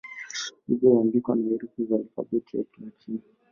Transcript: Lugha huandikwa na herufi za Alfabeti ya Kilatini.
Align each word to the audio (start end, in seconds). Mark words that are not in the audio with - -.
Lugha 0.67 0.89
huandikwa 0.89 1.35
na 1.35 1.47
herufi 1.49 1.85
za 1.85 1.95
Alfabeti 1.95 2.57
ya 2.57 2.63
Kilatini. 2.63 3.21